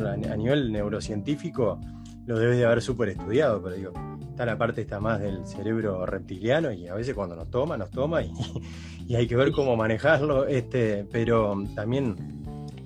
[0.00, 1.80] ver, a, nivel neurocientífico
[2.26, 3.92] lo debes de haber súper estudiado, pero digo,
[4.30, 7.90] está la parte está más del cerebro reptiliano y a veces cuando nos toma, nos
[7.90, 12.16] toma y, hay que ver cómo manejarlo, este, pero también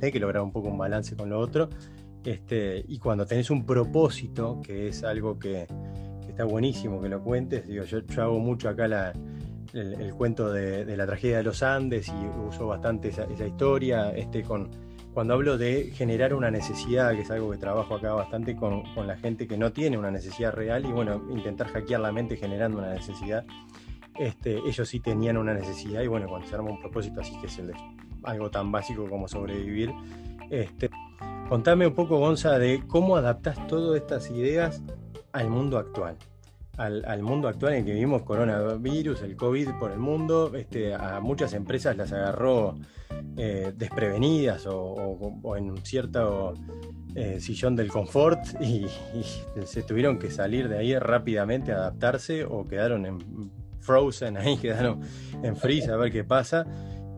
[0.03, 1.69] hay que lograr un poco un balance con lo otro.
[2.25, 5.67] Este, y cuando tenés un propósito, que es algo que,
[6.29, 9.13] está buenísimo que lo cuentes, digo, yo, hago mucho acá
[9.73, 14.11] el, cuento de, la tragedia de los Andes y uso bastante esa, historia.
[14.11, 14.71] Este, con,
[15.13, 19.17] cuando hablo de generar una necesidad, que es algo que trabajo acá bastante con, la
[19.17, 22.95] gente que no tiene una necesidad real y bueno, intentar hackear la mente generando una
[22.95, 23.45] necesidad.
[24.19, 27.47] Este, ellos sí tenían una necesidad y bueno, cuando se arma un propósito así que
[27.47, 27.73] es el
[28.23, 29.93] algo tan básico como sobrevivir.
[30.51, 30.91] Este,
[31.49, 34.83] contame un poco, Gonza, de cómo adaptas todas estas ideas
[35.33, 36.17] al mundo actual
[36.77, 41.53] al, mundo actual en que vivimos, coronavirus, el COVID por el mundo, este, a muchas
[41.53, 42.77] empresas las agarró
[43.37, 46.55] eh, desprevenidas o, en un cierto
[47.15, 48.87] eh, sillón del confort y,
[49.65, 53.51] se tuvieron que salir de ahí rápidamente, adaptarse o quedaron en
[53.81, 55.01] frozen ahí, quedaron
[55.43, 56.67] en freeze a ver qué pasa.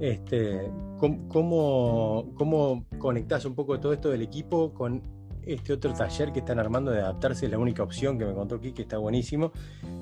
[0.01, 5.03] Este, ¿cómo, cómo conectás un poco todo esto del equipo con
[5.47, 8.61] este otro taller que están armando de adaptarse, es la única opción que me contó
[8.61, 9.53] que está buenísimo,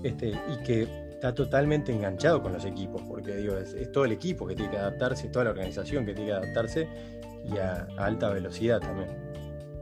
[0.02, 4.46] este, y que está totalmente enganchado con los equipos, porque digo, es, todo el equipo
[4.46, 6.88] que tiene que adaptarse, toda la organización que tiene que adaptarse
[7.52, 9.08] y a, alta velocidad también.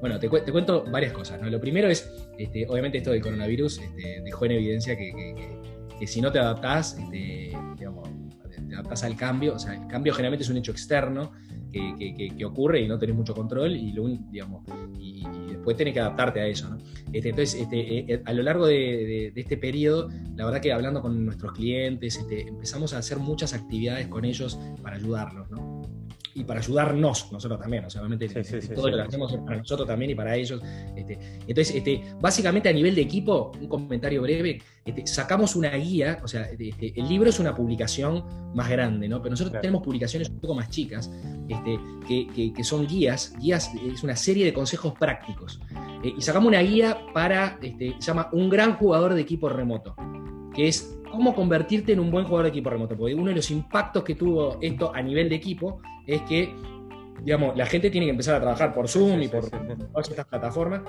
[0.01, 1.41] Bueno, te, cuento varias cosas.
[1.41, 1.49] ¿no?
[1.51, 6.31] Lo primero es, este, obviamente esto del coronavirus este, dejó en evidencia que, si no
[6.31, 8.09] te adaptás, este, digamos,
[8.69, 11.33] te adaptás al cambio, o sea, el cambio generalmente es un hecho externo
[11.73, 14.65] que, ocurre y no tenés mucho control y, lo, digamos,
[14.99, 15.23] y,
[15.59, 16.77] después tenés que adaptarte a eso.
[17.13, 21.03] Este, entonces, este, eh, eh, a lo largo de, este periodo, la verdad que hablando
[21.03, 25.51] con nuestros clientes, este, empezamos a hacer muchas actividades con ellos para ayudarlos.
[25.51, 25.78] ¿no?
[26.39, 28.29] Y para ayudarnos nosotros también, o sea, obviamente
[28.75, 30.63] todo lo que hacemos es para nosotros también y para ellos.
[30.97, 36.21] Este, entonces, este, básicamente a nivel de equipo, un comentario breve, este, sacamos una guía,
[36.23, 38.25] o sea, este, el libro es una publicación
[38.55, 39.21] más grande, ¿no?
[39.21, 41.11] Pero nosotros tenemos publicaciones un poco más chicas,
[41.49, 45.61] este, que, que, son guías, guías es una serie de consejos prácticos.
[46.05, 49.97] Eh, y sacamos una guía para, este, se llama Un gran jugador de equipo remoto,
[50.55, 52.97] que es cómo convertirte en un buen jugador de equipo remoto.
[52.97, 56.55] Porque uno de los impactos que tuvo esto a nivel de equipo es que,
[57.25, 60.83] digamos, la gente tiene que empezar a trabajar por Zoom y por todas estas plataformas.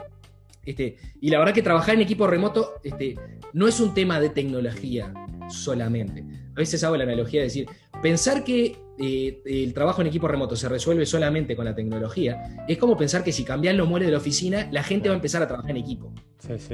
[0.66, 3.16] Este, y la verdad que trabajar en equipo remoto este,
[3.54, 5.14] no es un tema de tecnología
[5.50, 6.24] solamente.
[6.54, 7.68] A veces hago la analogía de decir,
[8.02, 12.78] pensar que eh, el trabajo en equipo remoto se resuelve solamente con la tecnología es
[12.78, 15.42] como pensar que si cambian los muebles de la oficina, la gente va a empezar
[15.42, 16.14] a trabajar en equipo.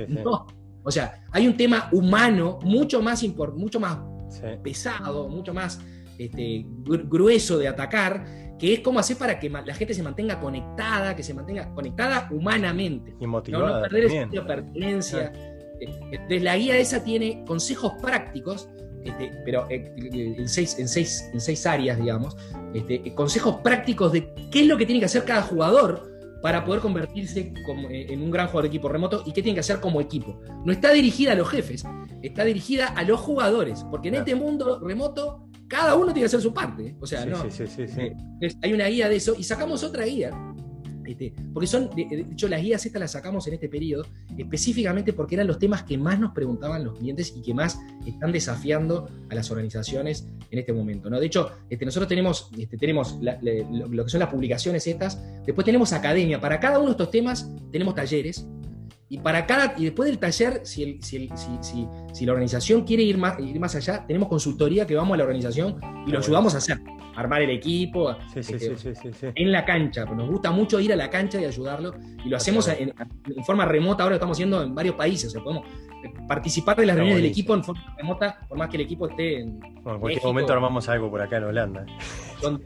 [0.09, 0.47] no,
[0.85, 3.25] o sea, hay un tema humano mucho más,
[3.56, 3.97] mucho más
[4.63, 5.81] pesado, mucho más
[6.19, 11.16] este, grueso de atacar, que es cómo hacer para que la gente se mantenga conectada,
[11.16, 13.16] que se mantenga conectada humanamente.
[13.19, 13.78] Y motivada.
[13.78, 15.34] No, perder el sentido de pertenencia.
[15.79, 18.69] Entonces, la guía esa tiene consejos prácticos,
[19.03, 22.38] este, pero eh, en, seis, en, seis, en seis áreas, digamos,
[22.75, 26.14] este, consejos prácticos de qué es lo que tiene que hacer cada jugador
[26.45, 27.51] para poder convertirse
[27.89, 30.39] eh, en un gran jugador de equipo remoto y qué tienen que hacer como equipo.
[30.63, 31.83] No está dirigida a los jefes,
[32.22, 36.41] está dirigida a los jugadores, porque en este mundo remoto cada uno tiene que hacer
[36.41, 36.95] su parte.
[37.00, 37.44] O sea, no.
[37.47, 38.16] Eh,
[38.61, 40.29] hay una guía de eso y sacamos otra guía
[41.05, 44.05] este, porque son, de, hecho, las guías estas las sacamos en este periodo
[44.38, 48.31] específicamente porque eran los temas que más nos preguntaban los clientes y que más están
[48.31, 51.09] desafiando a las organizaciones en este momento.
[51.09, 51.19] ¿no?
[51.19, 55.94] De hecho, este, nosotros tenemos, este, tenemos lo, que son las publicaciones estas, después tenemos
[55.94, 56.39] academia.
[56.39, 58.47] Para cada uno de estos temas tenemos talleres.
[59.07, 61.29] Y, para cada, y después del taller, si, si,
[62.11, 65.23] si, la organización quiere ir más, ir más allá, tenemos consultoría que vamos a la
[65.23, 66.79] organización y lo ayudamos a hacer
[67.15, 68.75] armar el equipo este,
[69.35, 70.05] en la cancha.
[70.05, 71.93] Nos gusta mucho ir a la cancha y ayudarlo.
[72.23, 72.93] Y lo hacemos en,
[73.45, 75.33] forma remota, ahora lo estamos haciendo en varios países.
[75.33, 75.65] podemos
[76.27, 79.39] participar de las reuniones del equipo en forma remota, por más que el equipo esté
[79.39, 79.59] en.
[79.63, 81.85] en cualquier momento armamos algo por acá en Holanda.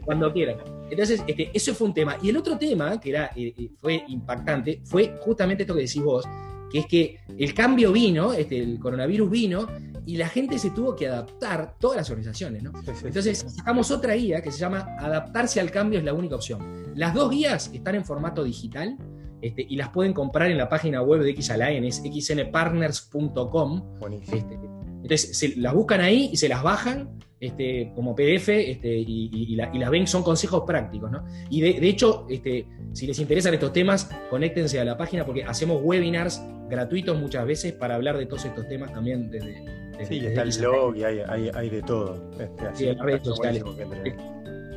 [0.04, 0.56] Cuando, quieran.
[0.90, 2.16] Entonces, este, eso fue un tema.
[2.22, 6.02] Y el otro tema, que era, eh, eh, fue impactante, fue justamente esto que decís
[6.02, 6.26] vos,
[6.70, 9.66] que es que el cambio vino, este, el coronavirus vino,
[10.06, 12.72] y la gente se tuvo que adaptar, todas las organizaciones, ¿no?
[13.04, 16.92] Entonces sacamos otra guía que se llama Adaptarse al cambio es la única opción.
[16.94, 18.96] Las dos guías están en formato digital
[19.42, 23.98] este, y las pueden comprar en la página web de XALAN, es xnpartners.com.
[24.10, 24.58] Este,
[25.02, 29.90] entonces se las buscan ahí y se las bajan este, como PDF este, y, las
[29.90, 31.10] ven, son consejos prácticos.
[31.10, 31.24] ¿no?
[31.48, 35.80] Y de, hecho, este, si les interesan estos temas, conéctense a la página porque hacemos
[35.82, 39.64] webinars gratuitos muchas veces para hablar de todos estos temas también desde...
[40.06, 42.30] sí, está el blog y hay, de todo.
[42.38, 43.64] Este, sí, en redes sociales.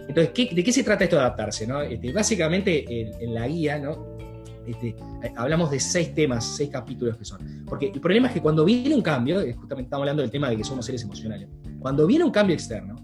[0.07, 1.67] Entonces, ¿de qué se trata esto de adaptarse?
[1.67, 1.81] ¿no?
[1.81, 2.85] Este, básicamente,
[3.21, 4.12] en, la guía, ¿no?
[4.67, 7.65] Este, eh, hablamos de seis temas, seis capítulos que son.
[7.65, 10.57] Porque el problema es que cuando viene un cambio, justamente estamos hablando del tema de
[10.57, 11.49] que somos seres emocionales,
[11.79, 12.95] cuando viene un cambio externo,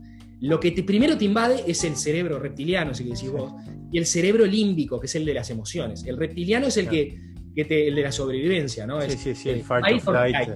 [0.41, 3.53] lo que te, primero te invade es el cerebro reptiliano, si que decís vos,
[3.91, 6.05] y el cerebro límbico, que es el de las emociones.
[6.05, 7.19] El reptiliano es el que,
[7.55, 9.01] que te, el de la sobrevivencia, ¿no?
[9.01, 10.49] Sí, es, sí, sí, el fight or flight.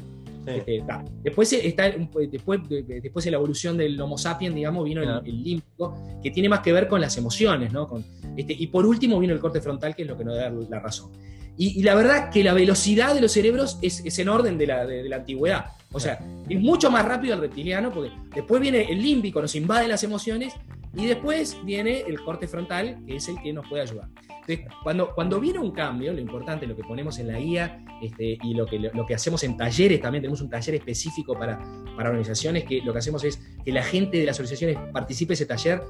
[0.45, 0.84] Este,
[1.22, 5.95] después, está, después, después de la evolución del Homo sapiens, digamos, vino el, el, límbico,
[6.22, 7.88] que tiene más que ver con las emociones, ¿no?
[7.88, 8.04] Con,
[8.36, 10.80] este, y por último vino el corte frontal, que es lo que nos da la
[10.80, 11.12] razón.
[11.57, 14.68] Y, y la verdad que la velocidad de los cerebros es, es en orden de
[14.68, 15.66] la, de, de la, antigüedad.
[15.92, 16.19] O sea,
[16.50, 20.54] es mucho más rápido el reptiliano, porque después viene el límbico, nos invade las emociones,
[20.95, 24.10] y después viene el corte frontal, que es el que nos puede ayudar.
[24.48, 28.38] Entonces, cuando, cuando viene un cambio, lo importante, lo que ponemos en la guía este,
[28.44, 31.57] y lo que, lo que hacemos en talleres, también tenemos un taller específico para,
[31.95, 35.36] para organizaciones, que lo que hacemos es que la gente de las organizaciones participe en
[35.36, 35.81] ese taller,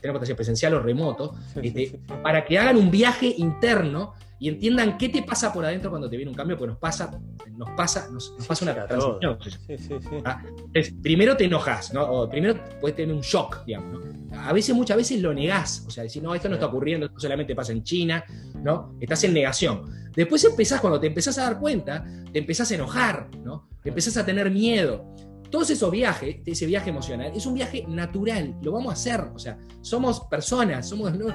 [0.00, 2.12] tenemos taller presencial o remoto, sí, este, sí, sí.
[2.22, 6.16] para que hagan un viaje interno y entiendan qué te pasa por adentro cuando te
[6.16, 7.18] viene un cambio, porque nos pasa,
[7.56, 9.38] nos pasa, nos, nos pasa una transición.
[9.40, 10.16] Sí, sí, sí.
[10.24, 12.02] Ah, Entonces, primero te enojas, ¿no?
[12.02, 14.40] O primero puedes tener un shock, digamos, ¿no?
[14.40, 17.20] A veces, muchas veces lo negás, o sea, decir, no, esto no está ocurriendo, esto
[17.20, 18.24] solamente pasa en China,
[18.62, 18.96] ¿no?
[19.00, 19.82] Estás en negación.
[20.16, 23.68] Después empezás, cuando te empezás a dar cuenta, te empezás a enojar, ¿no?
[23.84, 25.04] Empezás a tener miedo.
[25.50, 29.38] Todos esos viajes, ese viaje emocional, es un viaje natural, lo vamos a hacer, o
[29.38, 31.26] sea, somos personas, somos ¿no?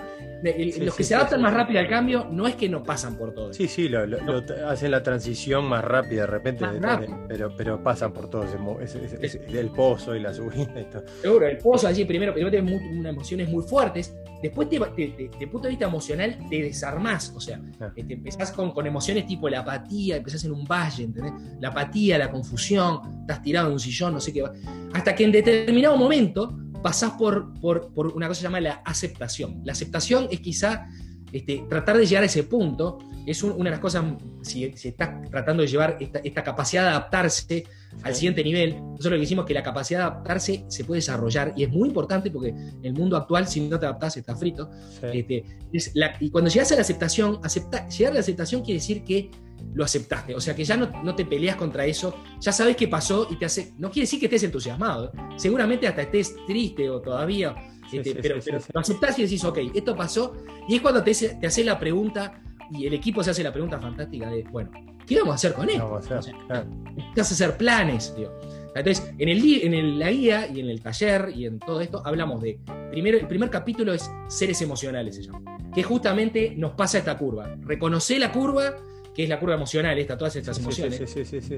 [0.44, 2.68] el- Sí, los que sí, se adaptan sí, más rápido al cambio no es que
[2.68, 3.54] no pasan por todo.
[3.54, 7.56] Sí, sí, lo, lo- lo- hacen la transición más rápida de repente, de- de- pero,
[7.56, 8.58] pero pasan por todo ese-
[9.06, 11.04] ese- ese- el pozo y la subida y todo.
[11.22, 15.08] Seguro, el pozo allí primero, primero tienes mu- unas emociones muy fuertes, después te, te-
[15.10, 17.92] te- de punto de vista emocional te desarmás, o sea, Ah.
[17.96, 21.34] este, empezás con, con emociones tipo la apatía, empezás en un valle, ¿entendés?
[21.60, 24.52] La apatía, la confusión, estás tirado en un sillón, no sé qué va.
[24.94, 28.82] Hasta que en determinado momento pasás por, por, por una cosa que se llama la
[28.86, 29.62] aceptación.
[29.66, 30.88] La aceptación es quizá
[31.32, 34.04] este, tratar de llegar a ese punto, es un- una de las cosas,
[34.42, 37.64] si, si estás tratando de llevar esta, esta capacidad de adaptarse
[38.04, 38.20] al Sí.
[38.22, 41.54] siguiente nivel, nosotros lo que decimos es que la capacidad de adaptarse se puede desarrollar
[41.56, 44.70] y es muy importante porque en el mundo actual, si no te adaptás, estás frito.
[45.02, 45.20] Sí.
[45.20, 45.44] Este,
[45.74, 49.04] es la- y cuando llegas a la aceptación, acepta- llegar a la aceptación quiere decir
[49.04, 49.30] que
[49.74, 52.88] lo aceptaste, o sea que ya no, no te peleas contra eso, ya sabes qué
[52.88, 57.02] pasó y te hace, no quiere decir que estés entusiasmado, seguramente hasta estés triste o
[57.02, 57.54] todavía,
[57.90, 58.36] Sí, este, sí, pero,
[58.74, 60.36] lo aceptás y decís, ok, esto pasó,
[60.68, 62.42] y es cuando te, te haces la pregunta
[62.72, 64.70] y el equipo se hace la pregunta fantástica de, bueno,
[65.08, 65.84] ¿qué vamos a hacer con esto?
[65.90, 66.66] Vamos a O hacer, sea, claro.
[66.96, 68.32] necesitas hacer planes, digo.
[68.76, 72.02] Entonces, en, el, en el- la guía y en el taller y en todo esto
[72.06, 72.60] hablamos de,
[72.92, 75.42] primero, el primer capítulo es seres emocionales, se llama,
[75.74, 77.56] que justamente nos pasa esta curva.
[77.62, 78.76] Reconocer la curva,
[79.16, 80.98] que es la curva emocional, esta, todas estas Sí, emociones.
[80.98, 81.58] sí, sí, sí, sí,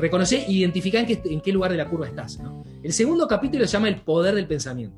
[0.00, 2.38] reconocer e identificar en qué, en qué lugar de la curva estás.
[2.40, 2.64] ¿no?
[2.82, 4.96] El segundo capítulo se llama El poder del pensamiento,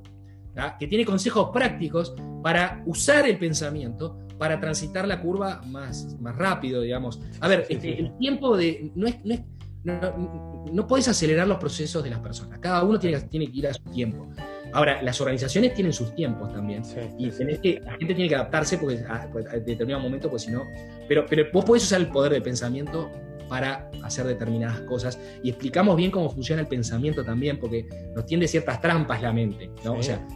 [0.61, 0.77] ¿tá?
[0.79, 6.81] que tiene consejos prácticos para usar el pensamiento para transitar la curva más, más rápido,
[6.83, 7.21] digamos.
[7.41, 8.91] A ver, este, el tiempo de...
[8.95, 9.43] No, es, no, es-
[9.83, 12.59] no, no podés acelerar los procesos de las personas.
[12.59, 14.29] Cada uno tiene, que- tiene que ir a su tiempo.
[14.73, 16.85] Ahora, las organizaciones tienen sus tiempos también.
[16.85, 20.29] Sí, Y tenés que, la gente tiene que adaptarse porque a, pues, a determinado momento,
[20.31, 20.65] pues si no.
[21.09, 23.11] Pero, pero vos podés usar el poder del pensamiento
[23.51, 25.19] para hacer determinadas cosas.
[25.43, 29.71] Y explicamos bien cómo funciona el pensamiento también, porque nos tiende ciertas trampas la mente,
[29.85, 29.95] ¿no?
[29.95, 30.27] O sea,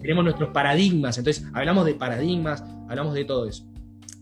[0.00, 1.16] tenemos nuestros paradigmas.
[1.16, 3.64] Entonces, hablamos de paradigmas, hablamos de todo eso.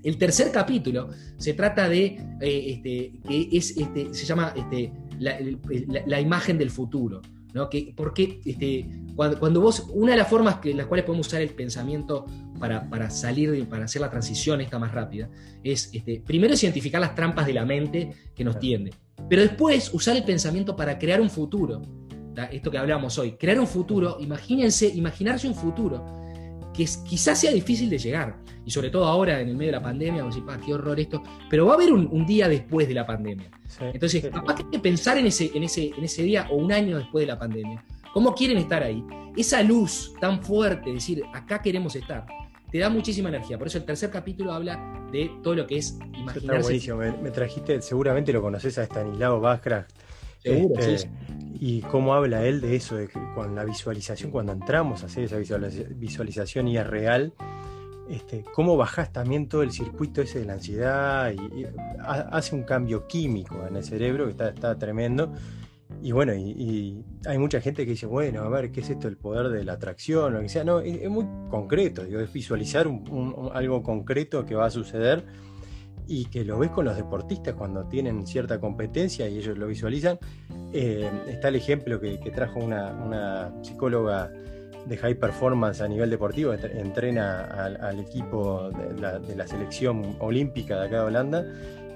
[0.03, 2.05] El tercer capítulo se trata de,
[2.41, 7.21] eh, este, que es, este, se llama este, la, el- la- la imagen del futuro.
[7.55, 7.69] ¿No?
[7.69, 11.41] Que, porque este, cuando, cuando vos, una de las formas que las cuales podemos usar
[11.43, 12.27] el pensamiento
[12.59, 15.29] para, para salir, de- para hacer la transición esta más rápida,
[15.63, 18.93] es este, primero es identificar las trampas de la mente que nos tiende,
[19.29, 21.83] pero después usar el pensamiento para crear un futuro.
[22.35, 22.45] ¿tá?
[22.45, 26.05] Esto que hablamos hoy, crear un futuro, imagínense, imaginarse un futuro
[26.81, 29.77] que es- quizás sea difícil de llegar, y sobre todo ahora en el medio de
[29.79, 32.25] la pandemia, vamos a decir, "Pa, qué horror esto, pero va a haber un, un
[32.25, 33.51] día después de la pandemia.
[33.69, 36.73] Sí, Entonces, sí, capaz que pensar en ese, en, ese, en ese día o un
[36.73, 37.85] año después de la pandemia,
[38.15, 39.05] ¿cómo quieren estar ahí?
[39.37, 42.25] Esa luz tan fuerte, decir, acá queremos estar,
[42.73, 43.59] te da muchísima energía.
[43.59, 44.79] Por eso el tercer capítulo habla
[45.13, 46.63] de todo lo que es Eso está imaginarse.
[46.63, 46.97] buenísimo.
[46.97, 49.87] Me, me trajiste, seguramente lo conoces a Stanislao Bhaskara.
[50.43, 51.09] Seguro, Este, sí.
[51.63, 55.25] Y cómo habla él de eso, de que con la visualización, cuando entramos a hacer
[55.25, 57.35] esa visualiz- visualización y es real,
[58.09, 61.67] este, cómo bajás también todo el circuito ese de la ansiedad y, y
[62.01, 65.33] ha- hace un cambio químico en el cerebro que está, está tremendo.
[66.03, 69.07] Y bueno, y, y hay mucha gente que dice, bueno, a ver, ¿qué es esto
[69.09, 70.33] el poder de la atracción?
[70.33, 70.65] Lo que sea.
[70.65, 74.71] No, es, es muy concreto, digo, es visualizar un- un- algo concreto que va a
[74.71, 75.25] suceder
[76.11, 80.19] y que lo ves con los deportistas cuando tienen cierta competencia y ellos lo visualizan.
[80.73, 84.29] Eh, está el ejemplo que, que trajo una, una psicóloga
[84.87, 90.97] de high performance a nivel deportivo, entrena al, equipo de la, selección olímpica de acá
[90.97, 91.45] de Holanda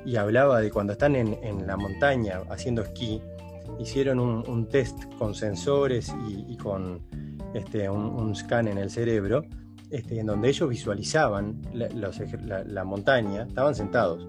[0.04, 3.20] y hablaba de cuando están en, la montaña haciendo esquí,
[3.80, 7.00] hicieron un, test con sensores y, con
[7.54, 9.44] este, un, scan en el cerebro,
[9.94, 14.26] este, en donde ellos visualizaban la, montaña, estaban sentados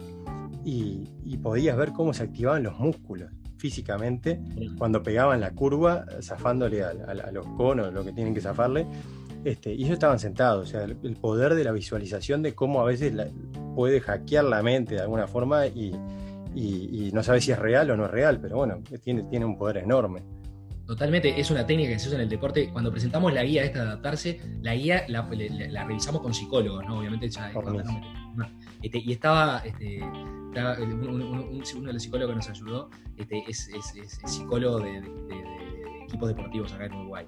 [0.63, 4.39] y, y podías ver cómo se activaban los músculos físicamente
[4.77, 8.85] cuando pegaban la curva, zafándole a, los conos, lo que tienen que zafarle.
[9.43, 12.85] Este, y ellos estaban sentados, o sea, el, poder de la visualización de cómo a
[12.85, 13.13] veces
[13.75, 15.91] puede hackear la mente de alguna forma y,
[17.11, 19.77] no sabe si es real o no es real, pero bueno, tiene, tiene un poder
[19.77, 20.21] enorme.
[20.85, 22.69] Totalmente, es una técnica que se usa en el deporte.
[22.71, 25.23] Cuando presentamos la guía esta de adaptarse, la guía la,
[25.83, 26.99] revisamos con psicólogos, ¿no?
[26.99, 27.51] Obviamente ya,
[28.81, 33.69] este, y estaba, este, uno de los psicólogos que nos ayudó este, es,
[34.25, 35.01] psicólogo de,
[36.05, 37.25] equipos deportivos acá en Uruguay.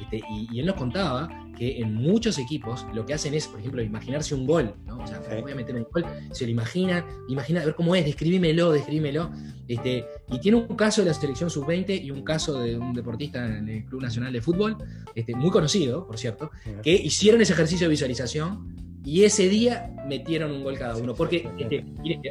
[0.00, 3.82] Este, y, él nos contaba que en muchos equipos lo que hacen es, por ejemplo,
[3.82, 4.74] imaginarse un gol.
[4.86, 4.98] ¿no?
[4.98, 8.04] O sea, voy a meter un gol, se lo imaginan, imagina, a ver cómo es,
[8.04, 9.30] describímelo, describímelo.
[9.68, 13.44] Este, y tiene un caso de la selección sub-20 y un caso de un deportista
[13.46, 14.76] en el Club Nacional de Fútbol,
[15.14, 16.50] este, muy conocido, por cierto,
[16.82, 21.14] que hicieron ese ejercicio de visualización y ese día metieron un gol cada uno.
[21.14, 21.84] Porque este,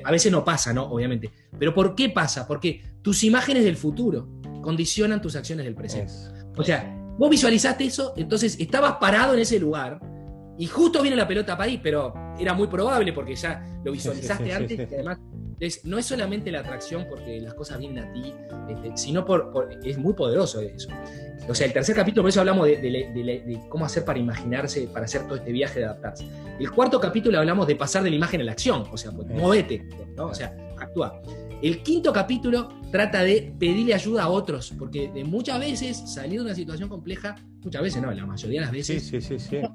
[0.03, 0.83] a veces no pasa, ¿no?
[0.83, 1.31] Obviamente.
[1.57, 2.47] Pero ¿por qué pasa?
[2.47, 4.27] Porque tus imágenes del futuro
[4.61, 6.11] condicionan tus acciones del presente.
[6.55, 9.99] O sea, vos visualizaste eso, entonces estabas parado en ese lugar
[10.57, 14.53] y justo viene la pelota para ahí, pero era muy probable porque ya lo visualizaste
[14.53, 15.19] antes y además
[15.83, 18.33] no es solamente la atracción porque las cosas vienen a ti,
[18.69, 20.89] este, sino por, es muy poderoso eso.
[21.47, 25.23] O sea, el tercer capítulo, por eso hablamos de, cómo hacer para imaginarse, para hacer
[25.23, 26.25] todo este viaje de adaptarse.
[26.59, 29.27] El cuarto capítulo hablamos de pasar de la imagen a la acción, o sea, pues,
[29.27, 29.83] movete,
[30.15, 30.27] ¿no?
[30.27, 31.21] o sea, actúa.
[31.61, 36.45] El quinto capítulo trata de pedirle ayuda a otros, porque de muchas veces salir de
[36.45, 39.65] una situación compleja, muchas veces no, la mayoría de las veces, sí, sí, sí, en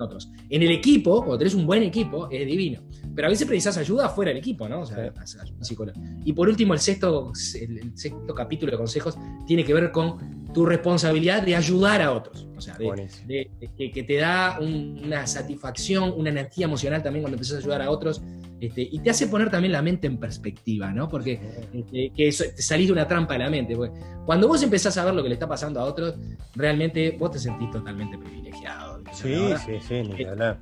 [0.00, 0.30] otros.
[0.48, 2.82] En el equipo, cuando tenés un buen equipo, es divino,
[3.14, 4.82] pero a veces precisas ayuda fuera del equipo, ¿no?
[4.82, 5.12] O sea,
[5.60, 6.00] psicólogo.
[6.24, 10.66] Y por último, el sexto, el sexto capítulo de consejos tiene que ver con tu
[10.66, 12.46] responsabilidad de ayudar a otros.
[12.56, 17.60] O sea, de, que, te da una satisfacción, una energía emocional también cuando empiezas a
[17.60, 18.22] ayudar a otros.
[18.60, 21.08] Este, y te hace poner también la mente en perspectiva, ¿no?
[21.08, 21.40] Porque
[21.72, 23.76] este, que te salís de una trampa de la mente.
[24.24, 26.14] cuando vos empezás a ver lo que le está pasando a otros,
[26.54, 29.02] realmente vos te sentís totalmente privilegiado.
[29.12, 29.34] Sí,
[29.66, 30.54] sí, sí, ni eh,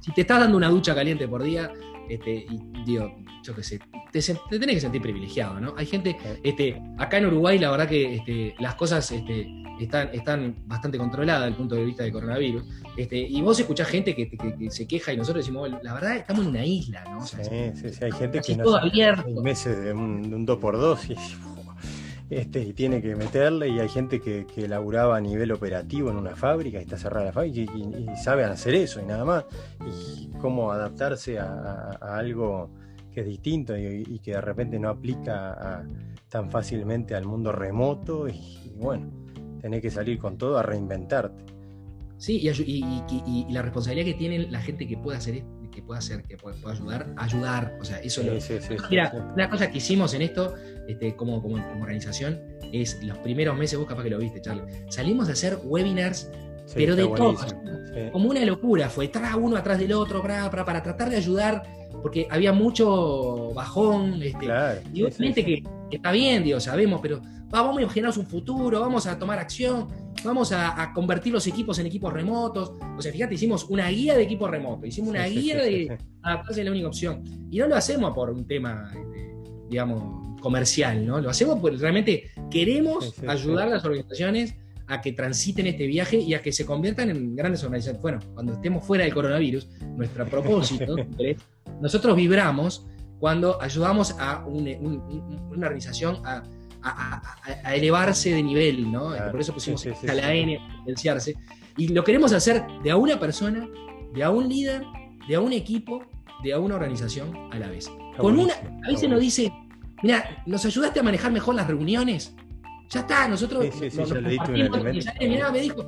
[0.00, 1.70] Si te estás dando una ducha caliente por día,
[2.08, 3.80] este, y digo, yo qué sé,
[4.10, 4.20] te,
[4.58, 5.74] tenés que sentir privilegiado, ¿no?
[5.76, 9.46] Hay gente, este, acá en Uruguay la verdad que este, las cosas este,
[9.80, 12.64] están, están bastante controladas desde el punto de vista del coronavirus,
[12.96, 14.30] este, y vos escuchás gente que,
[14.70, 17.24] se queja y nosotros decimos, la verdad estamos en una isla, ¿no?
[17.26, 17.36] sí,
[17.74, 21.52] sí, sí, hay gente que no hay meses de un, 2x2 y
[22.32, 26.16] este, y tiene que meterle, y hay gente que, que laburaba a nivel operativo en
[26.16, 29.44] una fábrica y está cerrada la fábrica y, saben hacer eso y nada más.
[29.86, 32.70] Y cómo adaptarse a, algo
[33.12, 35.84] que es distinto y, que de repente no aplica
[36.28, 39.10] tan fácilmente al mundo remoto y, bueno,
[39.60, 41.44] tenés que salir con todo a reinventarte.
[42.16, 45.42] Sí, y, la responsabilidad que tiene la gente que puede hacer
[45.72, 47.78] que pueda hacer, que pueda, ayudar, ayudar.
[47.80, 48.34] O sea, eso lo.
[48.90, 50.54] Mira, una cosa que hicimos en esto,
[50.86, 52.38] este, como, como, organización,
[52.72, 54.62] es los primeros meses, vos capaz que lo viste, Charlie.
[54.88, 56.30] Salimos a hacer webinars,
[56.74, 57.36] pero de todo.
[58.12, 61.62] Como una locura, fue tra, uno atrás del otro, para, para, tratar de ayudar,
[62.00, 64.22] porque había mucho bajón.
[64.22, 64.46] Este,
[64.94, 67.20] y obviamente que, está bien, digo, sabemos, pero
[67.50, 69.88] vamos a imaginarnos un futuro, vamos a tomar acción
[70.24, 72.72] vamos a, convertir los equipos en equipos remotos.
[72.96, 76.64] O sea, fíjate, hicimos una guía de equipos remotos, hicimos una guía de adaptarse a
[76.64, 77.22] la única opción.
[77.50, 79.34] Y no lo hacemos por un tema, este,
[79.68, 81.20] digamos, comercial, ¿no?
[81.20, 84.54] Lo hacemos porque realmente queremos ayudar a las organizaciones
[84.88, 88.02] a que transiten este viaje y a que se conviertan en grandes organizaciones.
[88.02, 90.96] Bueno, cuando estemos fuera del coronavirus, nuestro propósito,
[91.82, 92.86] nosotros vibramos
[93.18, 96.42] cuando ayudamos a una organización a
[96.82, 99.12] a, elevarse de nivel, ¿no?
[99.30, 101.36] Por eso pusimos a la N, potenciarse.
[101.76, 103.68] Y lo queremos hacer de a una persona,
[104.12, 104.84] de a un líder,
[105.28, 106.04] de a un equipo,
[106.42, 107.90] de a una organización a la vez.
[108.18, 109.52] Con una, a veces nos dice,
[110.02, 112.34] mira, nos ayudaste a manejar mejor las reuniones.
[112.90, 113.66] Ya está, nosotros.
[113.72, 115.82] Sí, sí, ya me dijo.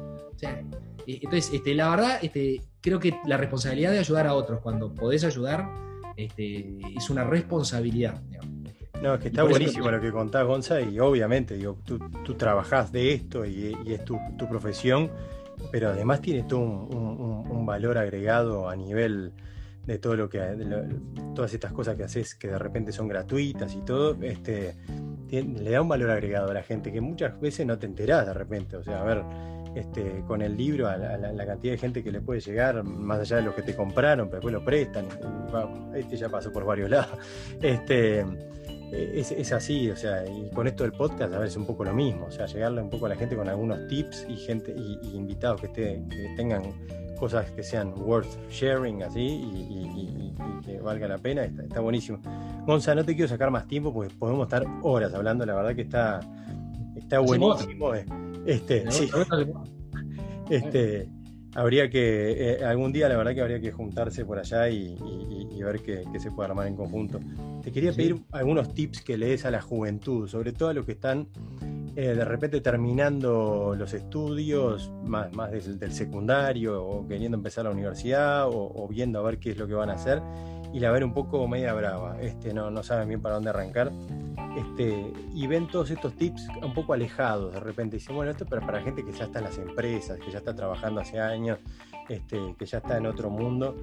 [1.07, 4.95] Eh, entonces, este, la verdad, este, creo que la responsabilidad de ayudar a otros cuando
[4.95, 5.67] podés ayudar
[6.19, 8.21] este, es una responsabilidad.
[9.03, 12.93] No, es que está buenísimo lo que contás, Gonza, y obviamente, digo, tú, tú trabajás
[12.93, 14.19] de esto y, es tu,
[14.51, 15.11] profesión,
[15.73, 19.33] pero además tiene todo un, valor agregado a nivel
[19.87, 20.39] de todo lo que
[21.35, 24.77] todas estas cosas que haces que de repente son gratuitas y todo, este
[25.31, 28.35] le da un valor agregado a la gente que muchas veces no te enterás de
[28.35, 28.77] repente.
[28.77, 29.23] O sea, a ver,
[29.75, 33.37] este, con el libro a la, cantidad de gente que le puede llegar, más allá
[33.37, 35.07] de los que te compraron, pero después lo prestan.
[35.95, 37.19] este ya pasó por varios lados.
[37.61, 38.25] Este,
[38.93, 41.93] es, así, o sea, y con esto del podcast a veces es un poco lo
[41.93, 45.17] mismo, o sea, llegarle un poco a la gente con algunos tips y gente y,
[45.17, 46.63] invitados que, que tengan
[47.19, 52.21] cosas que sean worth sharing así y, que valga la pena, está, buenísimo.
[52.67, 55.83] Gonza, no te quiero sacar más tiempo porque podemos estar horas hablando, la verdad que
[55.83, 56.21] está,
[56.97, 57.95] está buenísimo.
[57.95, 58.05] Eh.
[58.47, 59.11] Este, sí.
[60.51, 61.09] este,
[61.55, 64.97] habría que, eh, algún día la verdad que habría que juntarse por allá y,
[65.63, 67.21] ver qué, se puede armar en conjunto.
[67.63, 70.85] Te quería pedir algunos tips que le des a la juventud, sobre todo a los
[70.85, 71.29] que están
[71.97, 78.49] eh, de repente terminando los estudios, más, más del, secundario, o queriendo empezar la universidad,
[78.49, 80.21] o, viendo a ver qué es lo que van a hacer,
[80.73, 83.91] y la ver un poco media brava, este, no, no saben bien para dónde arrancar.
[84.57, 87.97] Este, y ven todos estos tips un poco alejados de repente.
[87.97, 90.55] Dicen, bueno, esto es para, gente que ya está en las empresas, que ya está
[90.55, 91.59] trabajando hace años,
[92.09, 93.77] este, que ya está en otro mundo.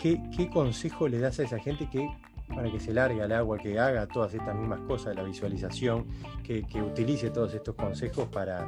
[0.00, 2.08] ¿Qué, ¿Qué consejo le das a esa gente que
[2.48, 6.06] para que se largue al agua, que haga todas estas mismas cosas de la visualización,
[6.42, 8.66] que, utilice todos estos consejos para,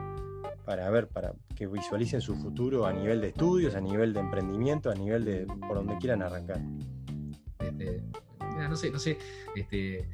[0.64, 4.90] para ver, para que visualicen su futuro a nivel de estudios, a nivel de emprendimiento,
[4.90, 6.60] a nivel de por donde quieran arrancar.
[7.58, 8.02] Este,
[8.68, 9.18] no sé, no sé,
[9.54, 10.08] este,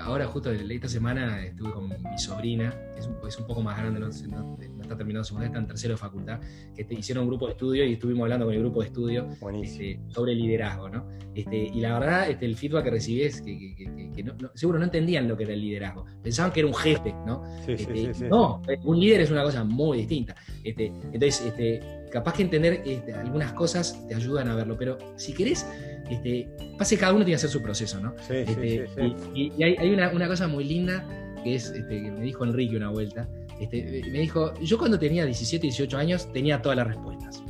[0.00, 4.08] ahora justo esta semana estuve con mi sobrina, que es un, poco más grande, no,
[4.08, 6.40] está terminando su está en tercero de facultad,
[6.74, 9.28] que hicieron un grupo de estudio y estuvimos hablando con el grupo de estudio
[9.62, 11.08] este, sobre liderazgo, ¿no?
[11.34, 15.36] Este, y la verdad, este, el feedback que recibí es que, seguro no entendían lo
[15.36, 17.42] que era el liderazgo, pensaban que era un jefe, ¿no?
[17.66, 20.34] Este, no, un líder es una cosa muy distinta.
[20.64, 22.82] Entonces, capaz que entender
[23.14, 25.66] algunas cosas te ayudan a verlo, pero si querés
[26.12, 28.14] este, pase cada uno tiene que hacer su proceso, ¿no?
[28.26, 28.86] Sí, este,
[29.34, 31.04] y, hay, una, cosa muy linda
[31.42, 33.28] que es este, que me dijo Enrique una vuelta.
[33.60, 37.42] Este, me dijo, yo cuando tenía 17, 18 años tenía todas las respuestas.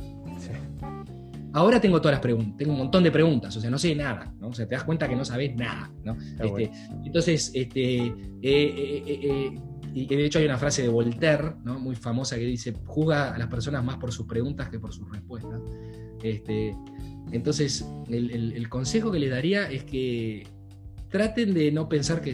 [1.55, 4.33] Ahora tengo todas las preguntas, tengo un montón de preguntas, o sea, no sé nada,
[4.39, 4.47] ¿no?
[4.47, 6.17] O sea, te das cuenta que no sabes nada, ¿no?
[6.39, 6.71] Este,
[7.05, 9.59] Entonces, este, eh, eh, eh,
[9.93, 11.79] y de hecho hay una frase de Voltaire, ¿no?
[11.79, 15.07] Muy famosa que dice, juzga a las personas más por sus preguntas que por sus
[15.11, 15.61] respuestas.
[16.23, 16.75] Este,
[17.33, 20.47] entonces, el, consejo que les daría es que
[21.09, 22.33] traten de no pensar que,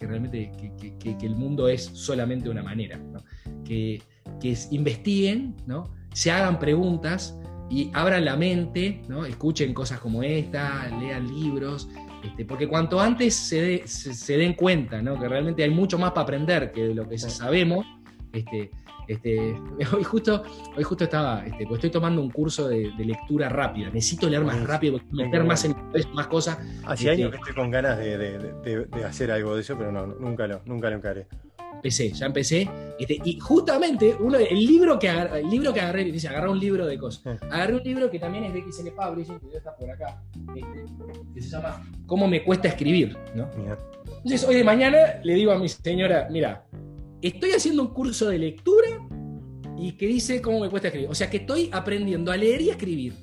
[0.00, 0.50] realmente
[0.98, 2.98] que, el mundo es solamente una manera,
[3.64, 4.02] que,
[4.70, 5.92] investiguen, ¿no?
[6.12, 7.38] se hagan preguntas
[7.70, 9.26] y abran la mente, ¿no?
[9.26, 11.88] escuchen cosas como esta, lean libros,
[12.24, 16.88] este, porque cuanto antes se, den cuenta que realmente hay mucho más para aprender que
[16.88, 17.84] de lo que sabemos,
[18.34, 18.70] este,
[19.08, 19.56] este,
[19.92, 20.42] hoy, justo,
[20.76, 23.90] hoy justo estaba, este, pues estoy tomando un curso de, lectura rápida.
[23.90, 25.76] Necesito leer más rápido, meter más en
[26.12, 26.58] más cosas.
[26.86, 30.46] Hace años este, que estoy con ganas de, hacer algo de eso, pero no, nunca
[30.46, 31.26] lo, nunca lo encaré.
[31.74, 32.68] Empecé, ya empecé.
[32.98, 36.58] Este, y justamente uno, el libro que agarré, el libro que agarré, dice, agarré un
[36.58, 37.42] libro de cosas.
[37.50, 40.22] Agarré un libro que también es de XL Publishing, que está por acá,
[41.34, 43.16] que se llama ¿Cómo me cuesta escribir?
[43.34, 43.50] ¿no?
[44.24, 46.64] Entonces hoy de mañana le digo a mi señora, mira,
[47.28, 48.88] estoy haciendo un curso de lectura
[49.78, 51.10] y que dice cómo me cuesta escribir.
[51.10, 53.14] O sea que estoy aprendiendo a leer y a escribir,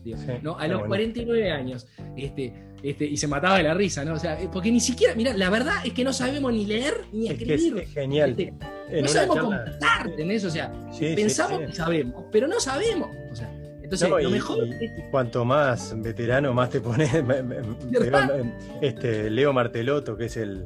[0.42, 0.58] ¿no?
[0.58, 1.88] A los 49 años.
[2.18, 4.14] Este, este, y se mataba de la risa, ¿no?
[4.16, 7.28] O sea, porque ni siquiera, mira, la verdad es que no sabemos ni leer ni
[7.28, 7.78] escribir.
[7.78, 8.32] Es, genial.
[8.32, 10.14] Este, no sabemos charla...
[10.18, 13.10] en eso, o sea, pensamos que sabemos, pero no sabemos.
[13.32, 13.50] O sea,
[13.84, 14.68] entonces, lo mejor.
[15.12, 17.10] cuanto más veterano, más te pones.
[18.82, 20.66] este, Leo Martelotto, que es el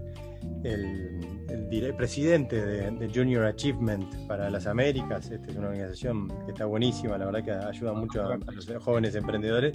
[0.63, 5.29] el presidente de, Junior Achievement para las Américas.
[5.29, 9.15] Esta es una organización que está buenísima, la verdad que ayuda mucho a, los jóvenes
[9.15, 9.73] emprendedores.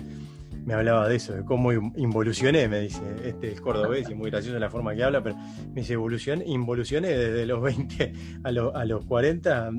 [0.65, 4.59] Me hablaba de eso, de cómo involucioné, me dice, este es cordobés y muy gracioso
[4.59, 8.13] la forma que habla, pero me dice, evolución, involucioné desde los 20
[8.45, 9.71] a, a los 40,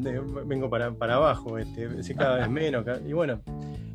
[0.45, 2.83] vengo para, para abajo, este, cada vez menos.
[3.07, 3.41] Y bueno,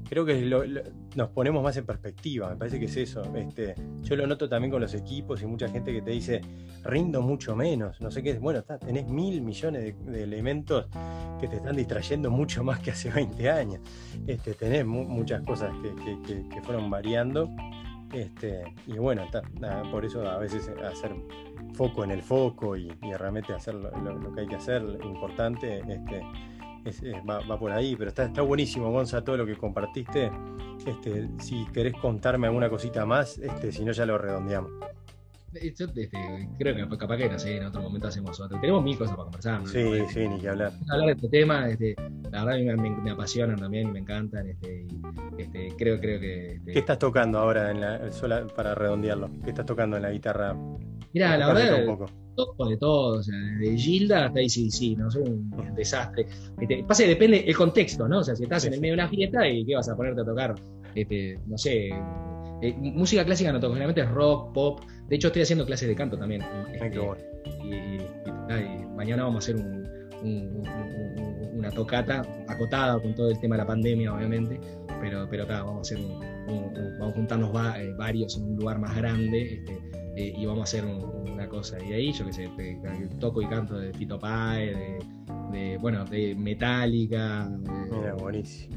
[0.09, 3.23] creo que nos ponemos más en perspectiva, me parece que es eso.
[3.35, 6.41] Este, yo lo noto también con los equipos y mucha gente que te dice,
[6.85, 10.87] rindo mucho menos, no sé qué bueno, tenés mil millones de, elementos
[11.41, 13.81] que te están distrayendo mucho más que hace 20 años.
[14.27, 17.51] Este, tenés muchas cosas que, fueron variando.
[18.13, 19.25] Este, y bueno,
[19.91, 21.15] por eso a veces hacer
[21.75, 26.23] foco en el foco y, realmente hacer lo, lo, que hay que hacer, importante, este,
[27.29, 30.31] va, por ahí, pero está, está buenísimo, Gonza, todo lo que compartiste.
[30.87, 34.71] Este, si querés contarme alguna cosita más, este, si no ya lo redondeamos.
[35.61, 38.61] Eh, yo este, creo que capaz que no sé, en otro momento hacemos otro.
[38.61, 39.67] Tenemos mil cosas para conversar.
[39.67, 40.73] Sí, sí, ni que hablar.
[40.91, 41.95] Hablar de este tema, este,
[42.31, 44.47] la verdad a mí me, apasionan también, me encantan.
[44.49, 44.87] Este,
[45.39, 46.57] este, creo, creo que.
[46.57, 49.31] Este ¿Qué estás tocando ahora en la, para redondearlo?
[49.45, 50.57] ¿Qué estás tocando en la guitarra?
[51.13, 55.09] Mira, la verdad, todo de todo, o sea, de Gilda hasta ACDC, ¿no?
[55.09, 56.27] Es un desastre.
[56.61, 58.19] Este, pasa que depende el contexto, ¿no?
[58.19, 60.21] O sea, si estás en el medio de una fiesta y qué vas a ponerte
[60.21, 60.55] a tocar,
[60.95, 61.89] este, no sé,
[62.63, 64.81] eh, música clásica no toco, generalmente es rock, pop.
[65.09, 66.43] De hecho, estoy haciendo clases de canto también.
[66.73, 67.01] Este,
[67.65, 67.99] y,
[68.95, 69.65] mañana vamos a hacer
[70.23, 74.61] una tocata acotada con todo el tema de la pandemia, obviamente.
[75.01, 76.07] Pero, pero claro, vamos a hacer
[76.47, 79.55] vamos a juntarnos eh, varios en un lugar más grande.
[79.55, 81.77] Este, eh, y vamos a hacer una cosa.
[81.85, 82.49] Y ahí, yo qué sé,
[83.21, 84.99] toco y canto de Tito Pae,
[85.53, 87.51] de, bueno, de Metallica.
[87.93, 88.77] Mira, buenísimo.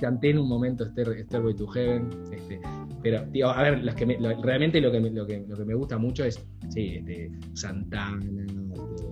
[0.00, 2.10] Canté en un momento Stairway to Heaven.
[2.32, 2.60] Este,
[3.04, 4.04] pero, tío, a ver, que
[4.42, 8.20] realmente lo que, me, lo, que, lo que me gusta mucho es, sí, este, Santana.
[8.20, 9.04] Este,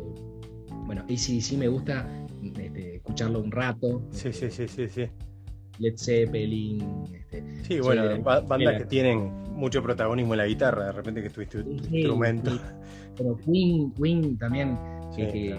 [0.84, 2.08] bueno, y sí, sí me gusta
[2.42, 4.02] este, escucharlo un rato.
[4.10, 5.04] Sí, sí, sí, sí, sí.
[5.78, 7.04] Led Zeppelin.
[7.14, 11.58] Este, sí, bueno, bandas que tienen mucho protagonismo en la guitarra, de repente que tuviste
[11.58, 12.52] un instrumento.
[13.16, 14.78] pero Queen, Queen también.
[15.14, 15.52] Sí,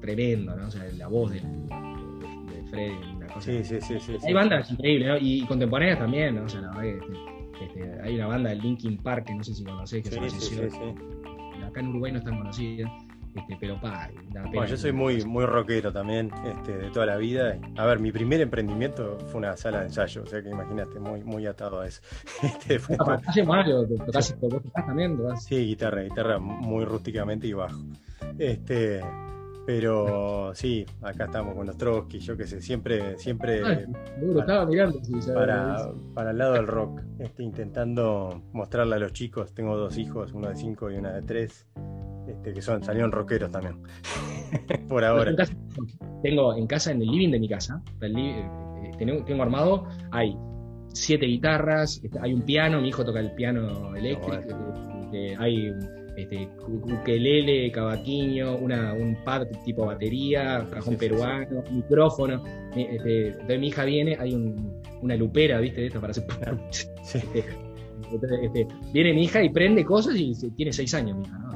[0.00, 0.66] tremendo, ¿no?
[0.66, 3.40] O sea, la voz de, de, Freddy, una cosa.
[3.40, 4.16] Sí, sí, sí, sí.
[4.24, 5.16] Hay bandas increíbles, ¿no?
[5.18, 6.44] Y, contemporáneas también, ¿no?
[6.44, 6.82] O sea, la verdad
[7.58, 10.40] que este, hay una banda de Linkin Park que no sé si conocéis, que se
[10.40, 10.60] sí,
[11.64, 12.90] Acá en Uruguay no es tan conocida
[13.36, 14.08] este, pero pa,
[14.52, 17.58] bueno, yo soy muy, muy rockero también, este, de toda la vida.
[17.76, 21.22] A ver, mi primer emprendimiento fue una sala de ensayo, o sea que imagínate, muy,
[21.22, 22.00] muy atado a eso.
[22.42, 22.96] Este, fue...
[23.44, 24.36] Mario, tocás,
[24.74, 27.80] también, Sí, guitarra, guitarra muy rústicamente y bajo.
[28.38, 29.02] Este,
[29.66, 33.80] pero sí, acá estamos con los Trotsky, yo qué sé, siempre, siempre para,
[34.40, 35.00] estaba mirando,
[35.34, 40.32] para, para, el lado del rock, este, intentando mostrarle a los chicos, tengo dos hijos,
[40.32, 41.66] uno de cinco y una de tres,
[42.28, 43.82] este, que son, salieron rockeros también.
[44.88, 45.34] Por ahora.
[46.22, 48.48] tengo en casa, en el living de mi casa, eh,
[48.98, 50.36] tengo, tengo, armado, hay
[50.92, 54.38] siete guitarras, este, hay un piano, mi hijo toca el piano eléctrico,
[55.04, 55.72] este, hay
[56.16, 62.42] este, ukelele, cavaquinho, una, un pad tipo batería, cajón peruano, micrófono.
[62.74, 65.82] Este, entonces mi hija viene, hay un, una lupera, ¿viste?
[65.82, 66.24] De esto para hacer.
[67.14, 67.44] Este,
[68.42, 71.46] este, viene mi hija y prende cosas y tiene seis años mi hija, ¿no?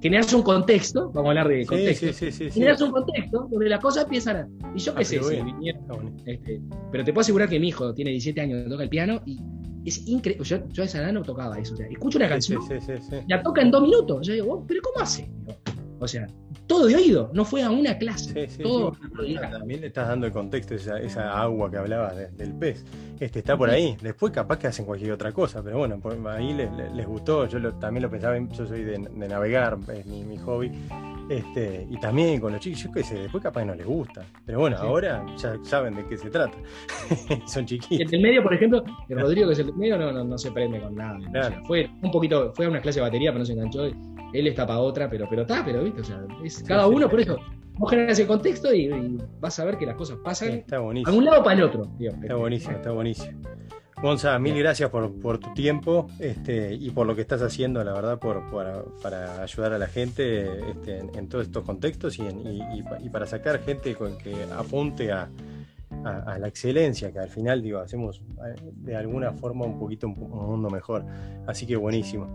[0.00, 2.06] generas un contexto, vamos a hablar de contexto,
[2.52, 4.48] generas un contexto donde las cosas empiezan a...
[4.74, 5.20] Y yo qué sé,
[6.26, 9.38] este, pero te puedo asegurar que mi hijo tiene 17 años, toca el piano y
[9.84, 10.44] es increíble.
[10.44, 11.74] Yo, yo, a esa edad no tocaba eso.
[11.74, 12.60] O sea, escucho una canción,
[13.26, 14.26] la toca en dos minutos.
[14.26, 15.28] Yo digo, ¿pero cómo hace?
[16.02, 16.26] O sea,
[16.66, 18.48] todo de oído, no fue a una clase.
[18.60, 18.96] todo
[19.52, 22.84] También le estás dando el contexto, esa, esa agua que hablabas del pez.
[23.20, 23.96] Este está por ahí.
[24.02, 27.46] Después capaz que hacen cualquier otra cosa, pero bueno, ahí les, gustó.
[27.46, 30.72] Yo también lo pensaba, yo soy de, navegar, es mi, mi hobby.
[31.32, 34.22] Este, y también con los chicos, yo qué sé, después capaz no les gusta.
[34.44, 36.58] Pero bueno, ahora ya saben de qué se trata.
[37.46, 38.00] Son chiquitos.
[38.00, 40.52] El del medio, por ejemplo, el Rodrigo, que es el del medio, no, no, se
[40.52, 41.18] prende con nada.
[41.66, 43.84] fue un poquito, fue a una clase de batería, pero no se enganchó.
[43.86, 47.20] Él está para otra, pero pero está, pero viste, o sea, es cada uno, por
[47.20, 47.38] eso.
[47.78, 50.50] Vos generas el contexto y, vas a ver que las cosas pasan.
[50.50, 51.14] está buenísimo.
[51.14, 51.90] A un lado para el otro.
[51.98, 53.40] Está buenísimo, está buenísimo.
[54.02, 58.18] Gonza, mil gracias por, tu tiempo este, y por lo que estás haciendo, la verdad,
[58.18, 58.42] por,
[59.00, 64.18] para ayudar a la gente este, en, todos estos contextos y, para sacar gente con
[64.18, 65.30] que apunte a,
[66.02, 70.68] la excelencia, que al final digo, hacemos eh, de alguna forma un poquito un, mundo
[70.68, 71.04] mejor.
[71.46, 72.26] Así que buenísimo.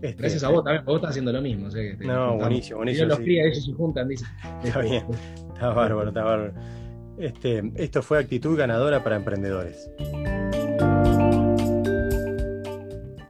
[0.00, 1.68] Este, gracias a vos también, vos estás haciendo lo mismo.
[2.00, 3.08] no, buenísimo, buenísimo.
[3.08, 4.28] los crías, ellos se juntan, dicen.
[4.64, 5.04] Está bien,
[5.52, 6.54] está bárbaro, está bárbaro.
[7.18, 9.90] Este, esto fue Actitud Ganadora para Emprendedores.